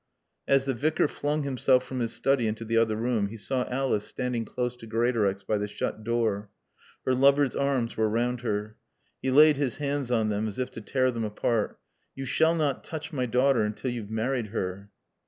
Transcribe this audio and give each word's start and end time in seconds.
As 0.47 0.65
the 0.65 0.73
Vicar 0.73 1.07
flung 1.07 1.43
himself 1.43 1.83
from 1.83 1.99
his 1.99 2.11
study 2.11 2.47
into 2.47 2.65
the 2.65 2.75
other 2.75 2.95
room 2.95 3.27
he 3.27 3.37
saw 3.37 3.69
Alice 3.69 4.07
standing 4.07 4.45
close 4.45 4.75
to 4.77 4.87
Greatorex 4.87 5.43
by 5.43 5.59
the 5.59 5.67
shut 5.67 6.03
door. 6.03 6.49
Her 7.05 7.13
lover's 7.13 7.55
arms 7.55 7.97
were 7.97 8.09
round 8.09 8.41
her. 8.41 8.77
He 9.21 9.29
laid 9.29 9.57
his 9.57 9.77
hands 9.77 10.09
on 10.09 10.29
them 10.29 10.47
as 10.47 10.57
if 10.57 10.71
to 10.71 10.81
tear 10.81 11.11
them 11.11 11.23
apart. 11.23 11.77
"You 12.15 12.25
shall 12.25 12.55
not 12.55 12.83
touch 12.83 13.13
my 13.13 13.27
daughter 13.27 13.61
until 13.61 13.91
you've 13.91 14.09
married 14.09 14.47
her." 14.47 14.89